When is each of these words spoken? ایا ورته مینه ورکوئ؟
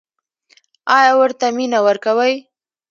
ایا 0.95 1.13
ورته 1.19 1.45
مینه 1.55 1.79
ورکوئ؟ 1.87 2.33